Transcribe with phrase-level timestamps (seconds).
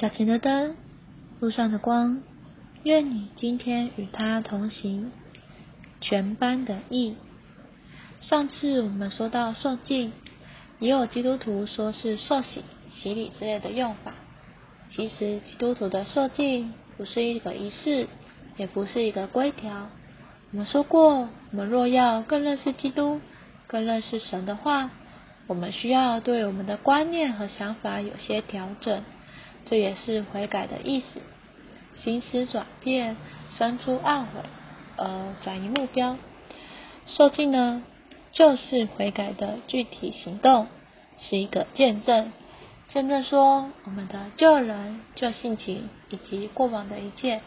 [0.00, 0.76] 脚前的灯，
[1.40, 2.22] 路上的光，
[2.84, 5.12] 愿你今天与他同行。
[6.00, 7.16] 全班的意。
[8.22, 10.14] 上次我们说到受敬，
[10.78, 14.14] 也有基督徒说是受洗、洗礼之类的用法。
[14.88, 18.08] 其实基督徒的受敬不是一个仪式，
[18.56, 19.90] 也不是一个规条。
[20.52, 23.20] 我们说过，我们若要更认识基督、
[23.66, 24.88] 更认识神的话，
[25.46, 29.02] 我们需要对我们的观念和想法有些调整。
[29.66, 31.20] 这也是悔改的意思，
[31.96, 33.16] 心思转变，
[33.56, 34.42] 生出懊悔，
[34.96, 36.16] 而转移目标。
[37.06, 37.82] 受尽呢，
[38.32, 40.68] 就是悔改的具体行动，
[41.18, 42.32] 是一个见证，
[42.88, 47.40] 见证说我们的旧人、旧性情以及过往的一切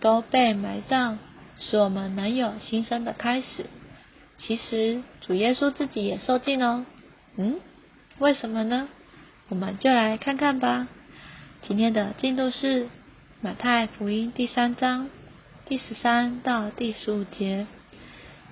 [0.00, 1.18] 都被埋葬，
[1.56, 3.66] 使我们能有新生的开始。
[4.38, 6.86] 其实主耶稣自己也受尽哦，
[7.36, 7.60] 嗯，
[8.18, 8.88] 为什么呢？
[9.48, 10.86] 我们就来看看吧。
[11.60, 12.88] 今天的进度是
[13.42, 15.10] 马太福音第三章
[15.66, 17.66] 第十三到第十五节。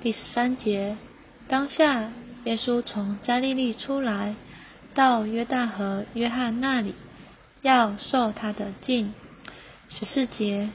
[0.00, 0.96] 第十三节，
[1.48, 2.12] 当下
[2.44, 4.36] 耶稣从加利利出来，
[4.94, 6.94] 到约旦河约翰那里，
[7.62, 9.12] 要受他的敬。
[9.88, 10.70] 十四节，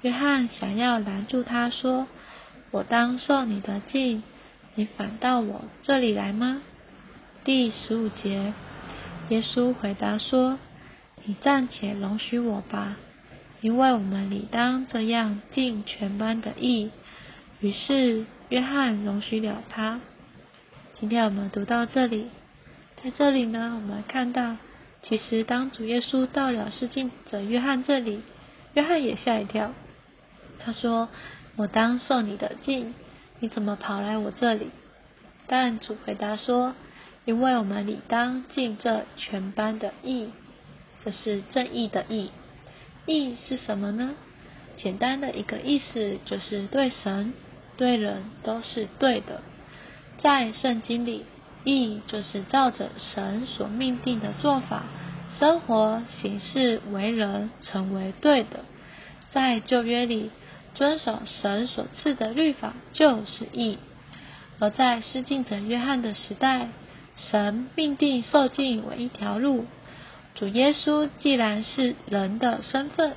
[0.00, 2.06] 约翰想要拦住他说
[2.72, 4.22] ：“我当受你的敬，
[4.74, 6.62] 你反到我这里来吗？”
[7.44, 8.54] 第十五节，
[9.28, 10.58] 耶稣回答说。
[11.26, 12.96] 你暂且容许我吧，
[13.62, 16.90] 因为我们理当这样尽全班的义。
[17.60, 20.00] 于是约翰容许了他。
[20.92, 22.28] 今天我们读到这里，
[23.02, 24.58] 在这里呢，我们看到，
[25.02, 28.20] 其实当主耶稣到了施浸者约翰这里，
[28.74, 29.72] 约翰也吓一跳。
[30.58, 31.08] 他说
[31.56, 32.94] ：“我当受你的敬，
[33.40, 34.68] 你怎么跑来我这里？”
[35.48, 36.74] 但主回答说
[37.24, 40.28] ：“因为我们理当尽这全班的义。”
[41.04, 42.30] 这是正义的义，
[43.04, 44.14] 义是什么呢？
[44.76, 47.34] 简单的一个意思就是对神、
[47.76, 49.42] 对人都是对的。
[50.18, 51.26] 在圣经里，
[51.64, 54.84] 义就是照着神所命定的做法
[55.38, 58.60] 生活、行事、为人，成为对的。
[59.30, 60.30] 在旧约里，
[60.74, 63.76] 遵守神所赐的律法就是义；
[64.58, 66.68] 而在施浸者约翰的时代，
[67.14, 69.66] 神命定受尽为一条路。
[70.34, 73.14] 主耶稣既然是人的身份，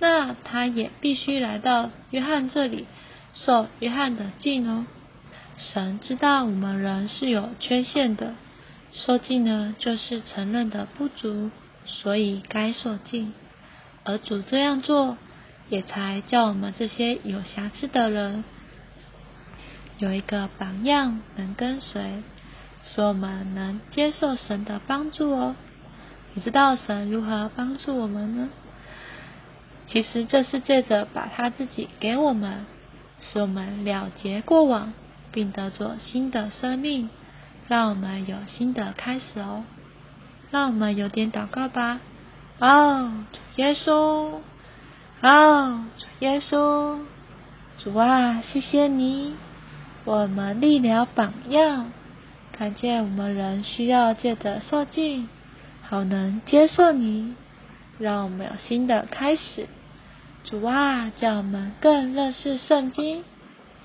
[0.00, 2.86] 那他也必须来到约翰这里
[3.32, 4.86] 受约翰的敬哦。
[5.56, 8.34] 神知道我们人是有缺陷的，
[8.92, 11.50] 受敬呢就是承认的不足，
[11.86, 13.32] 所以该受敬。
[14.04, 15.16] 而主这样做，
[15.68, 18.42] 也才叫我们这些有瑕疵的人
[19.98, 22.22] 有一个榜样能跟随，
[22.82, 25.54] 使我们能接受神的帮助哦。
[26.38, 28.48] 你知道神如何帮助我们呢？
[29.88, 32.64] 其实这是借着把他自己给我们，
[33.18, 34.92] 使我们了结过往，
[35.32, 37.10] 并得着新的生命，
[37.66, 39.64] 让我们有新的开始哦。
[40.52, 41.98] 让我们有点祷告吧。
[42.60, 44.34] 哦，主耶稣，
[45.20, 47.00] 哦，主耶稣，
[47.82, 49.34] 主啊，谢谢你，
[50.04, 51.90] 我们立了榜样，
[52.52, 55.28] 看见我们人需要借着受尽。
[55.90, 57.34] 好能接受你，
[57.98, 59.66] 让我们有新的开始。
[60.44, 63.24] 主啊，叫我们更认识圣经，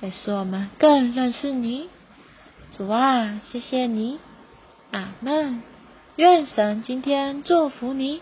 [0.02, 1.88] 也使我们更认识你。
[2.78, 4.19] 主啊，谢谢你，
[4.91, 5.64] 阿门。
[6.18, 8.20] 愿神今天祝福你。